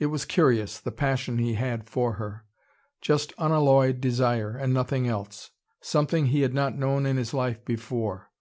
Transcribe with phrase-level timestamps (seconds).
[0.00, 2.44] It was curious, the passion he had for her:
[3.00, 5.50] just unalloyed desire, and nothing else.
[5.80, 8.32] Something he had not known in his life before.